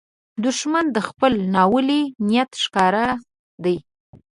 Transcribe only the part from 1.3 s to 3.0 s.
ناولي نیت ښکار